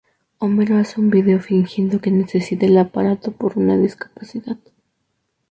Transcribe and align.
Homero 0.39 0.77
hace 0.77 0.99
un 0.99 1.11
video 1.11 1.39
fingiendo 1.39 2.01
que 2.01 2.09
necesita 2.09 2.65
el 2.65 2.75
aparato 2.79 3.33
por 3.33 3.55
una 3.59 3.77
discapacidad. 3.77 4.57